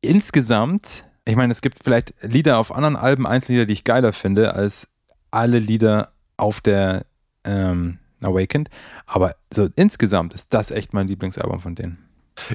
insgesamt, 0.00 1.04
ich 1.26 1.36
meine, 1.36 1.52
es 1.52 1.60
gibt 1.60 1.80
vielleicht 1.84 2.14
Lieder 2.22 2.58
auf 2.58 2.74
anderen 2.74 2.96
Alben, 2.96 3.26
Einzellieder, 3.26 3.66
die 3.66 3.74
ich 3.74 3.84
geiler 3.84 4.14
finde, 4.14 4.54
als 4.54 4.88
alle 5.30 5.58
Lieder 5.58 6.10
auf 6.38 6.62
der 6.62 7.04
ähm, 7.44 7.98
Awakened. 8.22 8.70
Aber 9.04 9.36
so 9.52 9.68
insgesamt 9.76 10.32
ist 10.32 10.54
das 10.54 10.70
echt 10.70 10.94
mein 10.94 11.06
Lieblingsalbum 11.06 11.60
von 11.60 11.74
denen. 11.74 11.98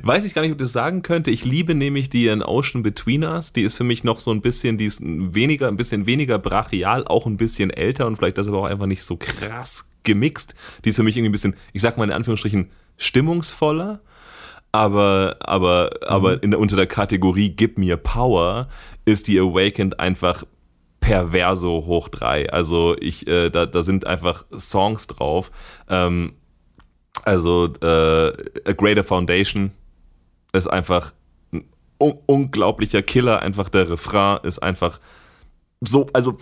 Weiß 0.01 0.25
ich 0.25 0.33
gar 0.33 0.41
nicht, 0.41 0.51
ob 0.51 0.57
ich 0.57 0.65
das 0.65 0.73
sagen 0.73 1.03
könnte. 1.03 1.29
Ich 1.29 1.45
liebe 1.45 1.75
nämlich 1.75 2.09
die 2.09 2.31
An 2.31 2.41
Ocean 2.41 2.81
Between 2.81 3.23
Us. 3.23 3.53
Die 3.53 3.61
ist 3.61 3.77
für 3.77 3.83
mich 3.83 4.03
noch 4.03 4.19
so 4.19 4.31
ein 4.31 4.41
bisschen, 4.41 4.77
die 4.77 4.85
ist 4.85 5.01
weniger, 5.03 5.67
ein 5.67 5.77
bisschen 5.77 6.07
weniger 6.07 6.39
brachial, 6.39 7.05
auch 7.05 7.27
ein 7.27 7.37
bisschen 7.37 7.69
älter 7.69 8.07
und 8.07 8.15
vielleicht 8.15 8.39
das 8.39 8.47
aber 8.47 8.59
auch 8.59 8.65
einfach 8.65 8.87
nicht 8.87 9.03
so 9.03 9.17
krass 9.17 9.90
gemixt. 10.03 10.55
Die 10.83 10.89
ist 10.89 10.95
für 10.95 11.03
mich 11.03 11.17
irgendwie 11.17 11.29
ein 11.29 11.33
bisschen, 11.33 11.55
ich 11.73 11.81
sag 11.81 11.97
mal 11.97 12.05
in 12.05 12.11
Anführungsstrichen, 12.11 12.71
stimmungsvoller. 12.97 14.01
Aber, 14.73 15.35
aber, 15.41 15.89
aber 16.07 16.41
in 16.43 16.55
unter 16.55 16.77
der 16.77 16.87
Kategorie 16.87 17.49
Gib 17.49 17.77
mir 17.77 17.97
Power 17.97 18.69
ist 19.03 19.27
die 19.27 19.37
Awakened 19.37 19.99
einfach 19.99 20.45
perverso 21.01 21.85
hoch 21.85 22.07
drei. 22.07 22.49
Also 22.49 22.95
ich, 22.99 23.27
äh, 23.27 23.49
da, 23.49 23.65
da 23.65 23.83
sind 23.83 24.07
einfach 24.07 24.45
Songs 24.57 25.07
drauf. 25.07 25.51
Ähm, 25.89 26.33
also 27.23 27.65
äh, 27.81 28.31
A 28.65 28.73
Greater 28.73 29.03
Foundation 29.03 29.71
ist 30.53 30.67
einfach 30.67 31.13
ein 31.51 31.65
un 31.99 32.17
unglaublicher 32.25 33.01
Killer. 33.01 33.41
Einfach 33.41 33.67
der 33.67 33.89
Refrain 33.89 34.39
ist 34.43 34.59
einfach 34.59 34.99
so, 35.81 36.07
also 36.13 36.37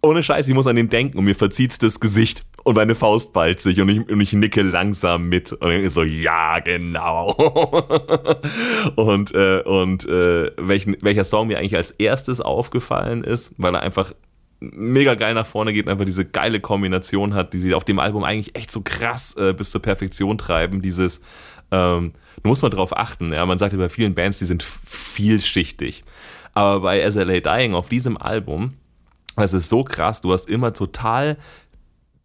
ohne 0.00 0.22
Scheiß, 0.22 0.48
ich 0.48 0.54
muss 0.54 0.66
an 0.66 0.76
den 0.76 0.88
denken 0.88 1.18
und 1.18 1.24
mir 1.24 1.34
verzieht 1.34 1.82
das 1.82 2.00
Gesicht 2.00 2.44
und 2.68 2.74
meine 2.74 2.94
Faust 2.94 3.32
ballt 3.32 3.60
sich 3.60 3.80
und 3.80 3.88
ich, 3.88 4.08
und 4.10 4.20
ich 4.20 4.34
nicke 4.34 4.60
langsam 4.60 5.26
mit 5.26 5.52
und 5.52 5.70
ich 5.70 5.90
so, 5.90 6.02
ja, 6.02 6.58
genau. 6.60 7.32
und 8.96 9.34
äh, 9.34 9.62
und 9.62 10.06
äh, 10.06 10.50
welchen, 10.58 10.96
welcher 11.00 11.24
Song 11.24 11.46
mir 11.46 11.58
eigentlich 11.58 11.76
als 11.76 11.92
erstes 11.92 12.42
aufgefallen 12.42 13.24
ist, 13.24 13.54
weil 13.56 13.74
er 13.74 13.80
einfach 13.80 14.12
mega 14.60 15.14
geil 15.14 15.32
nach 15.32 15.46
vorne 15.46 15.72
geht 15.72 15.86
und 15.86 15.92
einfach 15.92 16.04
diese 16.04 16.26
geile 16.26 16.60
Kombination 16.60 17.32
hat, 17.32 17.54
die 17.54 17.58
sie 17.58 17.72
auf 17.72 17.84
dem 17.84 17.98
Album 17.98 18.22
eigentlich 18.22 18.54
echt 18.54 18.70
so 18.70 18.82
krass 18.82 19.34
äh, 19.38 19.54
bis 19.54 19.70
zur 19.70 19.80
Perfektion 19.80 20.36
treiben. 20.36 20.82
Dieses, 20.82 21.22
ähm, 21.70 22.12
muss 22.42 22.60
man 22.60 22.70
drauf 22.70 22.94
achten. 22.94 23.32
Ja, 23.32 23.46
man 23.46 23.56
sagt 23.56 23.72
ja 23.72 23.78
bei 23.78 23.88
vielen 23.88 24.14
Bands, 24.14 24.40
die 24.40 24.44
sind 24.44 24.62
vielschichtig. 24.62 26.04
Aber 26.52 26.80
bei 26.80 27.10
SLA 27.10 27.40
Dying 27.40 27.72
auf 27.72 27.88
diesem 27.88 28.18
Album, 28.18 28.74
das 29.36 29.54
ist 29.54 29.70
so 29.70 29.84
krass, 29.84 30.20
du 30.20 30.32
hast 30.34 30.50
immer 30.50 30.74
total 30.74 31.38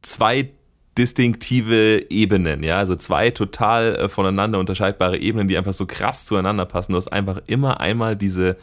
zwei 0.03 0.51
distinktive 0.97 2.11
Ebenen, 2.11 2.63
ja, 2.63 2.77
also 2.77 2.95
zwei 2.95 3.31
total 3.31 3.95
äh, 3.95 4.09
voneinander 4.09 4.59
unterscheidbare 4.59 5.17
Ebenen, 5.17 5.47
die 5.47 5.57
einfach 5.57 5.73
so 5.73 5.87
krass 5.87 6.25
zueinander 6.25 6.65
passen. 6.65 6.91
Du 6.91 6.97
hast 6.97 7.11
einfach 7.11 7.41
immer 7.47 7.79
einmal 7.79 8.15
diese 8.15 8.57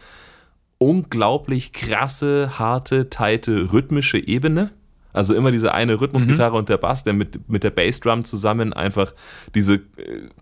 unglaublich 0.79 1.73
krasse, 1.73 2.59
harte, 2.59 3.11
teite, 3.11 3.73
rhythmische 3.73 4.19
Ebene. 4.19 4.71
Also 5.13 5.35
immer 5.35 5.51
diese 5.51 5.75
eine 5.75 6.01
Rhythmusgitarre 6.01 6.57
und 6.57 6.69
der 6.69 6.79
Bass, 6.79 7.05
der 7.05 7.13
mit, 7.13 7.49
mit 7.49 7.65
der 7.65 7.71
Bassdrum 7.71 8.25
zusammen 8.25 8.73
einfach 8.73 9.13
diese 9.55 9.75
äh, 9.75 9.81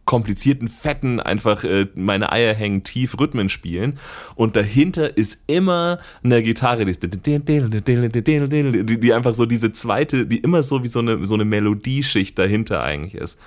komplizierten, 0.05 0.69
fetten, 0.69 1.21
einfach 1.21 1.65
äh, 1.65 1.87
meine 1.95 2.33
Eier 2.33 2.55
hängen 2.55 2.83
tief 2.83 3.19
Rhythmen 3.19 3.49
spielen. 3.49 3.99
Und 4.35 4.57
dahinter 4.57 5.17
ist 5.17 5.43
immer 5.47 5.99
eine 6.23 6.43
Gitarre, 6.43 6.85
die, 6.85 9.01
die 9.01 9.15
einfach 9.15 9.35
so 9.35 9.47
diese 9.47 9.73
zweite, 9.73 10.27
die 10.27 10.39
immer 10.39 10.63
so 10.63 10.83
wie 10.83 10.89
so 10.89 10.99
eine, 10.99 11.25
so 11.25 11.35
eine 11.35 11.45
Melodieschicht 11.45 12.39
dahinter 12.39 12.83
eigentlich 12.83 13.15
ist. 13.15 13.41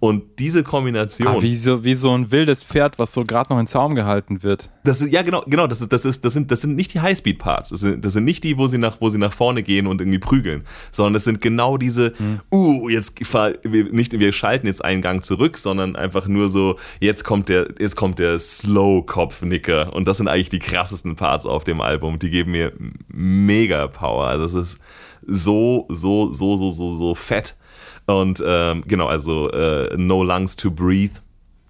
Und 0.00 0.38
diese 0.38 0.62
Kombination. 0.62 1.28
Ah, 1.28 1.42
wie, 1.42 1.56
so, 1.56 1.84
wie 1.84 1.94
so 1.94 2.10
ein 2.16 2.30
wildes 2.30 2.62
Pferd, 2.62 2.98
was 2.98 3.12
so 3.12 3.24
gerade 3.24 3.52
noch 3.52 3.60
in 3.60 3.66
Zaum 3.66 3.94
gehalten 3.94 4.42
wird. 4.42 4.70
Das 4.84 5.00
ist, 5.00 5.12
ja, 5.12 5.22
genau, 5.22 5.42
genau, 5.46 5.66
das 5.66 5.80
ist, 5.80 5.92
das 5.92 6.04
ist, 6.04 6.24
das 6.24 6.32
sind, 6.32 6.50
das 6.50 6.60
sind 6.60 6.76
nicht 6.76 6.92
die 6.94 7.00
Highspeed-Parts. 7.00 7.70
Das 7.70 7.80
sind, 7.80 8.04
das 8.04 8.12
sind 8.12 8.24
nicht 8.24 8.44
die, 8.44 8.58
wo 8.58 8.66
sie 8.66 8.78
nach, 8.78 9.00
wo 9.00 9.08
sie 9.08 9.18
nach 9.18 9.32
vorne 9.32 9.62
gehen 9.62 9.86
und 9.86 10.00
irgendwie 10.00 10.18
prügeln, 10.18 10.64
sondern 10.90 11.14
das 11.14 11.24
sind 11.24 11.40
genau 11.40 11.78
diese, 11.78 12.12
uh, 12.52 12.88
jetzt 12.88 13.18
wir, 13.18 13.92
nicht, 13.92 14.18
wir 14.18 14.32
schalten 14.32 14.66
jetzt 14.66 14.84
einen 14.84 15.02
Gang 15.02 15.24
zurück, 15.24 15.58
sondern 15.58 15.96
einfach 15.96 16.26
nur 16.26 16.50
so, 16.50 16.76
jetzt 17.00 17.24
kommt 17.24 17.48
der, 17.48 17.68
jetzt 17.78 17.96
kommt 17.96 18.18
der 18.18 18.38
Slow-Kopfnicker. 18.38 19.92
Und 19.94 20.06
das 20.08 20.18
sind 20.18 20.28
eigentlich 20.28 20.50
die 20.50 20.58
krassesten 20.58 21.16
Parts 21.16 21.46
auf 21.46 21.64
dem 21.64 21.80
Album. 21.80 22.18
Die 22.18 22.30
geben 22.30 22.52
mir 22.52 22.72
mega 23.08 23.86
Power. 23.88 24.26
Also 24.26 24.44
es 24.44 24.54
ist 24.54 24.78
so, 25.26 25.86
so, 25.88 26.32
so, 26.32 26.56
so, 26.56 26.70
so, 26.70 26.94
so 26.94 27.14
fett. 27.14 27.56
Und 28.06 28.42
ähm, 28.46 28.82
genau, 28.86 29.06
also 29.06 29.50
äh, 29.50 29.96
No 29.96 30.22
Lungs 30.22 30.56
to 30.56 30.70
Breathe 30.70 31.20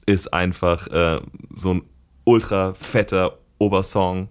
ist 0.07 0.33
einfach 0.33 0.87
äh, 0.89 1.21
so 1.51 1.75
ein 1.75 1.83
ultra 2.25 2.75
fetter 2.75 3.39
Obersong. 3.59 4.29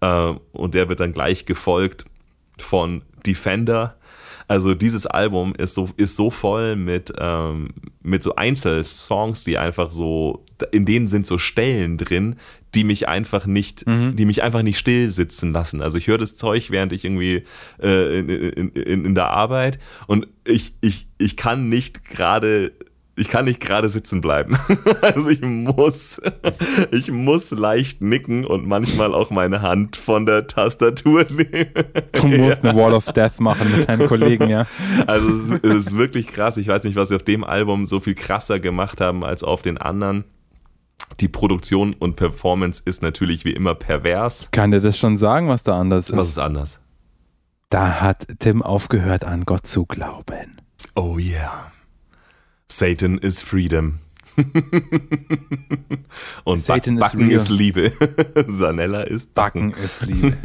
Äh, 0.00 0.34
und 0.52 0.74
der 0.74 0.88
wird 0.88 1.00
dann 1.00 1.12
gleich 1.12 1.44
gefolgt 1.44 2.06
von 2.58 3.02
Defender. 3.26 3.96
Also 4.46 4.74
dieses 4.74 5.06
Album 5.06 5.54
ist 5.56 5.74
so, 5.74 5.88
ist 5.96 6.16
so 6.16 6.30
voll 6.30 6.76
mit, 6.76 7.12
ähm, 7.18 7.70
mit 8.02 8.22
so 8.22 8.34
Einzelsongs, 8.36 9.44
die 9.44 9.58
einfach 9.58 9.90
so, 9.90 10.44
in 10.70 10.84
denen 10.84 11.08
sind 11.08 11.26
so 11.26 11.38
Stellen 11.38 11.96
drin, 11.96 12.36
die 12.74 12.84
mich 12.84 13.08
einfach 13.08 13.46
nicht, 13.46 13.84
die 13.86 14.24
mich 14.24 14.42
einfach 14.42 14.62
nicht 14.62 14.78
still 14.78 15.08
sitzen 15.08 15.52
lassen. 15.52 15.80
Also 15.80 15.96
ich 15.96 16.08
höre 16.08 16.18
das 16.18 16.36
Zeug, 16.36 16.70
während 16.70 16.92
ich 16.92 17.04
irgendwie 17.04 17.44
äh, 17.80 18.18
in, 18.18 18.28
in, 18.28 18.68
in, 18.70 19.04
in 19.04 19.14
der 19.14 19.28
Arbeit 19.28 19.78
und 20.08 20.26
ich, 20.44 20.74
ich, 20.80 21.06
ich 21.18 21.36
kann 21.36 21.68
nicht 21.68 22.04
gerade 22.04 22.72
ich 23.16 23.28
kann 23.28 23.44
nicht 23.44 23.60
gerade 23.60 23.88
sitzen 23.88 24.20
bleiben. 24.20 24.58
Also 25.02 25.28
ich 25.28 25.42
muss, 25.42 26.20
ich 26.90 27.10
muss 27.10 27.50
leicht 27.50 28.00
nicken 28.00 28.44
und 28.44 28.66
manchmal 28.66 29.14
auch 29.14 29.30
meine 29.30 29.60
Hand 29.62 29.96
von 29.96 30.24
der 30.24 30.46
Tastatur 30.46 31.24
nehmen. 31.24 31.66
Du 32.12 32.26
musst 32.26 32.64
eine 32.64 32.76
Wall 32.76 32.94
of 32.94 33.04
Death 33.12 33.38
machen 33.38 33.70
mit 33.76 33.88
deinen 33.88 34.08
Kollegen, 34.08 34.48
ja. 34.48 34.66
Also 35.06 35.28
es 35.28 35.48
ist, 35.48 35.64
es 35.64 35.76
ist 35.76 35.96
wirklich 35.96 36.28
krass. 36.28 36.56
Ich 36.56 36.68
weiß 36.68 36.84
nicht, 36.84 36.96
was 36.96 37.10
sie 37.10 37.16
auf 37.16 37.22
dem 37.22 37.44
Album 37.44 37.86
so 37.86 38.00
viel 38.00 38.14
krasser 38.14 38.60
gemacht 38.60 39.00
haben 39.00 39.24
als 39.24 39.44
auf 39.44 39.62
den 39.62 39.78
anderen. 39.78 40.24
Die 41.20 41.28
Produktion 41.28 41.94
und 41.94 42.16
Performance 42.16 42.82
ist 42.84 43.02
natürlich 43.02 43.44
wie 43.44 43.52
immer 43.52 43.74
pervers. 43.74 44.48
Kann 44.50 44.70
dir 44.70 44.80
das 44.80 44.98
schon 44.98 45.16
sagen, 45.16 45.48
was 45.48 45.64
da 45.64 45.78
anders 45.78 46.08
ist? 46.08 46.16
Was 46.16 46.28
ist 46.28 46.38
anders? 46.38 46.80
Da 47.68 48.00
hat 48.00 48.26
Tim 48.38 48.62
aufgehört, 48.62 49.24
an 49.24 49.44
Gott 49.44 49.66
zu 49.66 49.84
glauben. 49.84 50.60
Oh 50.94 51.18
yeah. 51.18 51.73
Satan 52.76 53.18
is 53.18 53.40
freedom. 53.40 54.00
Und 56.44 56.58
Satan 56.58 56.96
is 56.96 57.00
Backen 57.00 57.28
real. 57.28 57.36
ist 57.36 57.48
Liebe. 57.48 57.92
Sanella 58.48 59.02
ist 59.02 59.32
Backen. 59.32 59.70
Backen 59.70 59.84
ist 59.84 60.02
Liebe. 60.02 60.36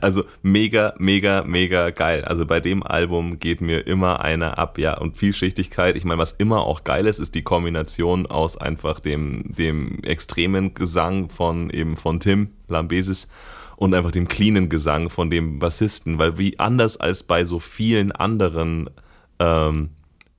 Also 0.00 0.24
mega, 0.42 0.94
mega, 0.98 1.44
mega 1.44 1.90
geil. 1.90 2.24
Also 2.24 2.46
bei 2.46 2.58
dem 2.58 2.82
Album 2.82 3.38
geht 3.38 3.60
mir 3.60 3.86
immer 3.86 4.20
einer 4.20 4.58
ab, 4.58 4.78
ja. 4.78 4.98
Und 4.98 5.16
Vielschichtigkeit, 5.16 5.94
ich 5.94 6.04
meine, 6.04 6.18
was 6.18 6.32
immer 6.32 6.64
auch 6.64 6.84
geil 6.84 7.06
ist, 7.06 7.18
ist 7.18 7.34
die 7.34 7.42
Kombination 7.42 8.26
aus 8.26 8.56
einfach 8.56 8.98
dem, 8.98 9.54
dem 9.54 10.02
extremen 10.02 10.74
Gesang 10.74 11.28
von 11.28 11.70
eben 11.70 11.96
von 11.96 12.18
Tim 12.18 12.50
Lambesis 12.68 13.28
und 13.76 13.94
einfach 13.94 14.10
dem 14.10 14.26
cleanen 14.26 14.68
Gesang 14.68 15.10
von 15.10 15.30
dem 15.30 15.58
Bassisten, 15.58 16.18
weil 16.18 16.38
wie 16.38 16.58
anders 16.58 16.96
als 16.96 17.22
bei 17.22 17.44
so 17.44 17.58
vielen 17.58 18.10
anderen 18.10 18.90
ähm, 19.38 19.90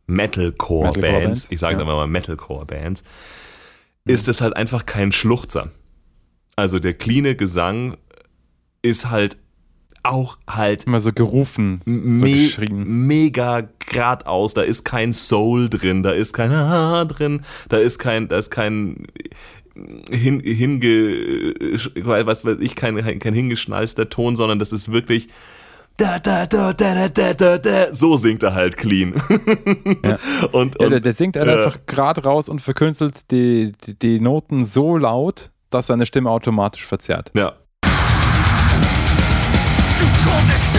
Metalcore-Bands, 0.08 0.98
Metalcore-Bands, 0.98 1.48
ich 1.52 1.60
sage 1.60 1.76
ja. 1.76 1.80
einfach 1.82 1.96
mal 1.96 2.08
Metalcore-Bands, 2.08 3.04
ist 4.06 4.28
es 4.28 4.42
halt 4.42 4.56
einfach 4.56 4.86
kein 4.86 5.12
Schluchzer. 5.12 5.72
Also 6.56 6.80
der 6.80 6.94
cleane 6.94 7.36
Gesang 7.36 7.98
ist 8.82 9.10
halt 9.10 9.38
auch 10.04 10.38
halt 10.48 10.84
Immer 10.84 11.00
so 11.00 11.12
gerufen, 11.12 11.82
so 11.86 11.92
me 12.26 12.32
geschrien. 12.32 13.08
mega 13.08 13.68
geradeaus. 13.80 14.54
Da 14.54 14.62
ist 14.62 14.84
kein 14.86 15.14
Soul 15.14 15.70
drin, 15.70 16.04
da 16.04 16.12
ist 16.12 16.34
kein 16.34 16.52
Ha 16.52 17.06
drin, 17.06 17.42
da 17.70 17.78
ist 17.78 17.98
kein, 17.98 18.28
da 18.28 18.38
ist 18.38 18.52
kein 18.52 19.08
hin, 20.10 20.40
hinge, 20.40 21.54
was 22.04 22.46
weiß 22.46 22.58
ich, 22.60 22.76
kein, 22.76 22.96
kein 23.20 23.34
hingeschnalzter 23.34 24.10
Ton, 24.10 24.36
sondern 24.36 24.60
das 24.60 24.72
ist 24.72 24.92
wirklich 24.92 25.28
da, 25.98 26.20
da, 26.20 26.46
da, 26.46 26.74
da, 26.74 26.94
da, 26.94 27.08
da, 27.08 27.34
da, 27.34 27.58
da. 27.58 27.94
So 27.96 28.18
singt 28.18 28.44
er 28.44 28.54
halt 28.54 28.76
clean. 28.76 29.14
Ja. 30.04 30.18
und, 30.52 30.76
Ja, 30.80 30.86
und 30.86 30.92
der, 30.92 31.00
der 31.00 31.14
singt 31.14 31.38
halt 31.38 31.48
äh, 31.48 31.52
einfach 31.54 31.80
gerade 31.86 32.24
raus 32.24 32.50
und 32.50 32.62
verkünstelt 32.62 33.32
die, 33.32 33.72
die, 33.86 33.98
die 33.98 34.20
Noten 34.20 34.66
so 34.66 34.98
laut, 34.98 35.52
dass 35.70 35.88
seine 35.88 36.06
Stimme 36.06 36.30
automatisch 36.30 36.86
verzerrt. 36.86 37.32
ja. 37.34 37.54
You 39.98 40.08
call 40.24 40.42
this 40.50 40.75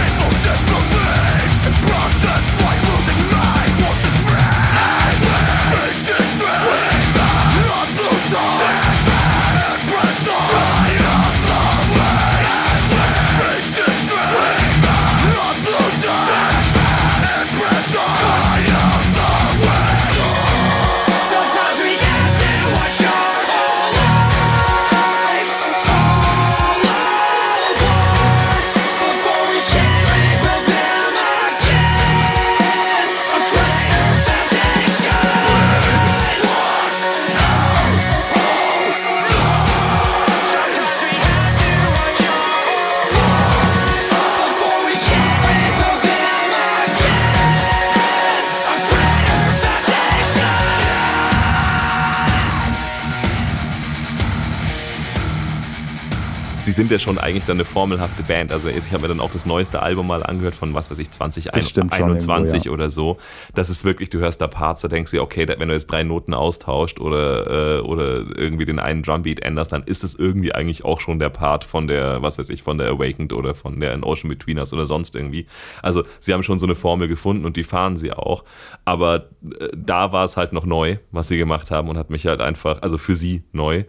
sind 56.76 56.90
ja 56.90 56.98
schon 56.98 57.18
eigentlich 57.18 57.44
dann 57.44 57.56
eine 57.56 57.64
formelhafte 57.64 58.22
Band. 58.22 58.52
Also 58.52 58.68
jetzt, 58.68 58.86
ich 58.86 58.92
habe 58.92 59.02
mir 59.02 59.08
dann 59.08 59.20
auch 59.20 59.30
das 59.30 59.46
neueste 59.46 59.82
Album 59.82 60.06
mal 60.06 60.22
angehört 60.22 60.54
von, 60.54 60.74
was 60.74 60.90
weiß 60.90 60.98
ich, 60.98 61.08
Das 61.10 61.68
stimmt 61.68 61.94
schon 61.94 62.20
2021 62.20 62.54
irgendwo, 62.54 62.68
ja. 62.68 62.74
oder 62.74 62.90
so. 62.90 63.16
Das 63.54 63.70
ist 63.70 63.84
wirklich, 63.84 64.10
du 64.10 64.18
hörst 64.20 64.40
da 64.40 64.46
Parts, 64.46 64.82
da 64.82 64.88
denkst 64.88 65.10
du 65.10 65.20
okay, 65.20 65.48
wenn 65.48 65.68
du 65.68 65.74
jetzt 65.74 65.90
drei 65.90 66.02
Noten 66.02 66.34
austauscht 66.34 67.00
oder, 67.00 67.78
äh, 67.78 67.80
oder 67.80 68.24
irgendwie 68.36 68.64
den 68.64 68.78
einen 68.78 69.02
Drumbeat 69.02 69.40
änderst, 69.40 69.72
dann 69.72 69.82
ist 69.84 70.04
es 70.04 70.14
irgendwie 70.14 70.54
eigentlich 70.54 70.84
auch 70.84 71.00
schon 71.00 71.18
der 71.18 71.30
Part 71.30 71.64
von 71.64 71.88
der, 71.88 72.22
was 72.22 72.38
weiß 72.38 72.50
ich, 72.50 72.62
von 72.62 72.78
der 72.78 72.88
Awakened 72.88 73.32
oder 73.32 73.54
von 73.54 73.80
der 73.80 73.92
An 73.92 74.04
Ocean 74.04 74.28
Between 74.28 74.58
Us 74.58 74.72
oder 74.72 74.86
sonst 74.86 75.16
irgendwie. 75.16 75.46
Also 75.82 76.04
sie 76.20 76.32
haben 76.32 76.42
schon 76.42 76.58
so 76.58 76.66
eine 76.66 76.74
Formel 76.74 77.08
gefunden 77.08 77.44
und 77.44 77.56
die 77.56 77.64
fahren 77.64 77.96
sie 77.96 78.12
auch. 78.12 78.44
Aber 78.84 79.30
äh, 79.58 79.68
da 79.74 80.12
war 80.12 80.24
es 80.24 80.36
halt 80.36 80.52
noch 80.52 80.66
neu, 80.66 80.98
was 81.10 81.28
sie 81.28 81.38
gemacht 81.38 81.70
haben 81.70 81.88
und 81.88 81.96
hat 81.96 82.10
mich 82.10 82.26
halt 82.26 82.40
einfach, 82.40 82.82
also 82.82 82.98
für 82.98 83.14
sie 83.14 83.44
neu 83.52 83.84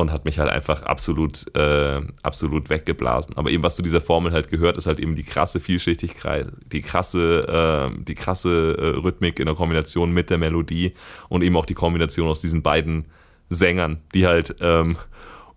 und 0.00 0.12
hat 0.12 0.24
mich 0.24 0.38
halt 0.38 0.50
einfach 0.50 0.82
absolut, 0.82 1.54
äh, 1.56 2.00
absolut 2.22 2.70
weggeblasen. 2.70 3.36
Aber 3.36 3.50
eben, 3.50 3.62
was 3.62 3.76
zu 3.76 3.82
dieser 3.82 4.00
Formel 4.00 4.32
halt 4.32 4.50
gehört, 4.50 4.76
ist 4.76 4.86
halt 4.86 5.00
eben 5.00 5.16
die 5.16 5.22
krasse 5.22 5.60
Vielschichtigkeit, 5.60 6.48
die 6.72 6.80
krasse, 6.80 7.90
äh, 7.92 8.02
die 8.02 8.14
krasse 8.14 8.76
äh, 8.78 8.98
Rhythmik 8.98 9.38
in 9.38 9.46
der 9.46 9.54
Kombination 9.54 10.12
mit 10.12 10.30
der 10.30 10.38
Melodie 10.38 10.94
und 11.28 11.42
eben 11.42 11.56
auch 11.56 11.66
die 11.66 11.74
Kombination 11.74 12.28
aus 12.28 12.40
diesen 12.40 12.62
beiden 12.62 13.06
Sängern, 13.48 14.00
die 14.14 14.26
halt 14.26 14.56
ähm, 14.60 14.96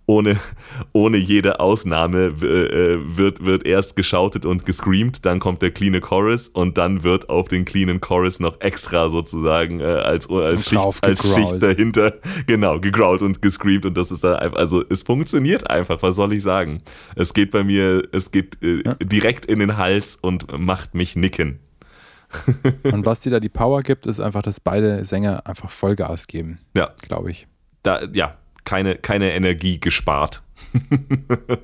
ohne, 0.05 0.39
ohne 0.91 1.17
jede 1.17 1.59
Ausnahme 1.59 2.33
äh, 2.41 3.17
wird, 3.17 3.43
wird 3.43 3.65
erst 3.65 3.95
geschautet 3.95 4.45
und 4.45 4.65
gescreamt, 4.65 5.25
dann 5.25 5.39
kommt 5.39 5.61
der 5.61 5.71
cleane 5.71 6.01
Chorus 6.01 6.49
und 6.49 6.77
dann 6.77 7.03
wird 7.03 7.29
auf 7.29 7.47
den 7.47 7.63
cleanen 7.63 8.01
Chorus 8.01 8.39
noch 8.39 8.59
extra 8.59 9.09
sozusagen 9.09 9.79
äh, 9.79 9.83
als, 9.83 10.29
als, 10.29 10.67
Schicht, 10.69 11.03
als. 11.03 11.33
Schicht 11.33 11.63
dahinter, 11.63 12.13
genau, 12.47 12.79
gegrault 12.79 13.21
und 13.21 13.41
gescreamt 13.41 13.85
und 13.85 13.95
das 13.95 14.11
ist 14.11 14.23
dann 14.23 14.35
einfach, 14.35 14.57
also 14.57 14.83
es 14.89 15.03
funktioniert 15.03 15.69
einfach, 15.69 16.01
was 16.01 16.15
soll 16.15 16.33
ich 16.33 16.43
sagen? 16.43 16.81
Es 17.15 17.33
geht 17.33 17.51
bei 17.51 17.63
mir, 17.63 18.03
es 18.11 18.31
geht 18.31 18.61
äh, 18.61 18.83
direkt 19.01 19.45
in 19.45 19.59
den 19.59 19.77
Hals 19.77 20.17
und 20.21 20.57
macht 20.59 20.95
mich 20.95 21.15
nicken. 21.15 21.59
Und 22.91 23.05
was 23.05 23.19
dir 23.19 23.29
da 23.29 23.39
die 23.39 23.47
Power 23.47 23.83
gibt, 23.83 24.07
ist 24.07 24.19
einfach, 24.19 24.41
dass 24.41 24.59
beide 24.59 25.05
Sänger 25.05 25.45
einfach 25.45 25.69
Vollgas 25.69 26.25
geben, 26.25 26.57
Ja, 26.75 26.89
glaube 27.03 27.29
ich. 27.29 27.45
da, 27.83 28.01
ja, 28.11 28.37
keine, 28.65 28.95
keine 28.95 29.33
Energie 29.33 29.79
gespart. 29.79 30.41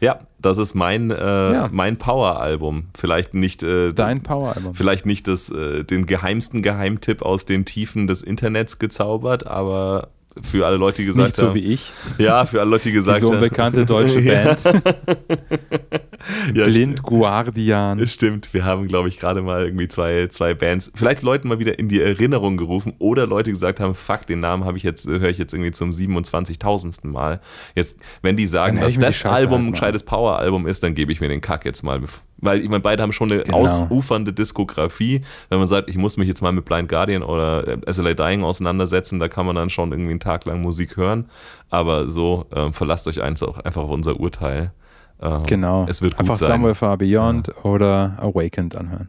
ja, 0.00 0.20
das 0.38 0.58
ist 0.58 0.74
mein, 0.74 1.10
äh, 1.10 1.52
Ja. 1.52 1.68
mein 1.72 1.96
Power-Album. 1.98 2.88
Vielleicht 2.96 3.34
nicht, 3.34 3.62
äh, 3.62 3.92
Dein 3.92 4.22
Power-Album. 4.22 4.74
vielleicht 4.74 5.06
nicht 5.06 5.28
das, 5.28 5.50
äh, 5.50 5.84
den 5.84 6.06
geheimsten 6.06 6.62
Geheimtipp 6.62 7.22
aus 7.22 7.44
den 7.44 7.64
Tiefen 7.64 8.06
des 8.06 8.22
Internets 8.22 8.78
gezaubert, 8.78 9.46
aber 9.46 10.08
für 10.42 10.66
alle 10.66 10.76
Leute, 10.76 11.02
die 11.02 11.06
gesagt 11.06 11.28
Nicht 11.28 11.36
so 11.36 11.48
haben, 11.48 11.54
wie 11.54 11.74
ich, 11.74 11.92
ja, 12.18 12.46
für 12.46 12.60
alle 12.60 12.70
Leute, 12.70 12.84
die 12.84 12.90
die 12.90 12.94
gesagt 12.94 13.20
so 13.20 13.28
haben, 13.28 13.34
unbekannte 13.36 13.86
deutsche 13.86 14.20
Ja. 14.30 14.54
Band. 14.54 14.64
ja, 16.54 16.64
Blind 16.66 17.02
Guardian. 17.02 18.06
Stimmt, 18.06 18.52
wir 18.54 18.64
haben, 18.64 18.86
glaube 18.86 19.08
ich, 19.08 19.18
gerade 19.18 19.42
mal 19.42 19.64
irgendwie 19.64 19.88
zwei, 19.88 20.28
zwei 20.28 20.54
Bands, 20.54 20.92
vielleicht 20.94 21.22
Leuten 21.22 21.48
mal 21.48 21.58
wieder 21.58 21.78
in 21.78 21.88
die 21.88 22.00
Erinnerung 22.00 22.56
gerufen 22.56 22.94
oder 22.98 23.26
Leute 23.26 23.50
gesagt 23.50 23.80
haben, 23.80 23.94
fuck, 23.94 24.26
den 24.26 24.40
Namen 24.40 24.64
habe 24.64 24.76
ich 24.76 24.82
jetzt, 24.82 25.06
höre 25.06 25.28
ich 25.28 25.38
jetzt 25.38 25.52
irgendwie 25.52 25.72
zum 25.72 25.90
27.000. 25.90 27.06
Mal. 27.06 27.40
Jetzt, 27.74 27.96
wenn 28.22 28.36
die 28.36 28.46
sagen, 28.46 28.80
dass 28.80 28.92
die 28.92 28.98
das 28.98 29.24
Album 29.24 29.58
halt 29.58 29.66
ein 29.68 29.72
gescheites 29.72 30.02
Power-Album 30.02 30.66
ist, 30.66 30.82
dann 30.82 30.94
gebe 30.94 31.12
ich 31.12 31.20
mir 31.20 31.28
den 31.28 31.40
Kack 31.40 31.64
jetzt 31.64 31.82
mal. 31.82 32.00
Weil 32.42 32.60
ich 32.62 32.68
meine, 32.68 32.80
beide 32.80 33.02
haben 33.02 33.12
schon 33.12 33.30
eine 33.30 33.42
Genau. 33.42 33.58
ausufernde 33.58 34.32
Diskografie. 34.32 35.22
Wenn 35.48 35.58
man 35.58 35.68
sagt, 35.68 35.88
ich 35.88 35.96
muss 35.96 36.16
mich 36.16 36.26
jetzt 36.28 36.40
mal 36.42 36.52
mit 36.52 36.64
Blind 36.64 36.88
Guardian 36.88 37.22
oder 37.22 37.66
äh, 37.68 37.92
SLA 37.92 38.14
Dying 38.14 38.42
auseinandersetzen, 38.42 39.18
da 39.20 39.28
kann 39.28 39.46
man 39.46 39.56
dann 39.56 39.70
schon 39.70 39.92
irgendwie 39.92 40.10
einen 40.12 40.20
Tag 40.20 40.44
lang 40.46 40.60
Musik 40.62 40.96
hören. 40.96 41.28
Aber 41.68 42.08
so, 42.10 42.46
ähm, 42.54 42.72
verlasst 42.72 43.06
euch 43.08 43.20
einfach, 43.22 43.58
einfach 43.58 43.82
auf 43.82 43.90
unser 43.90 44.18
Urteil. 44.18 44.72
Ähm, 45.20 45.40
Genau. 45.46 45.86
Es 45.88 46.00
wird 46.02 46.14
gut 46.14 46.20
Einfach 46.20 46.36
sein. 46.36 46.52
Somewhere 46.52 46.74
Far 46.74 46.96
Beyond 46.96 47.52
oder 47.64 48.16
Awakened 48.20 48.74
anhören. 48.76 49.08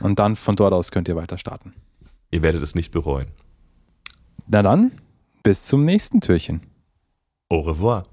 Und 0.00 0.18
dann 0.18 0.36
von 0.36 0.56
dort 0.56 0.74
aus 0.74 0.90
könnt 0.90 1.08
ihr 1.08 1.16
weiter 1.16 1.38
starten. 1.38 1.72
Ihr 2.30 2.42
werdet 2.42 2.62
es 2.62 2.74
nicht 2.74 2.90
bereuen. 2.90 3.28
Na 4.48 4.62
dann, 4.62 4.92
bis 5.42 5.62
zum 5.62 5.84
nächsten 5.84 6.20
Türchen. 6.20 6.60
Au 7.48 7.60
revoir. 7.60 8.04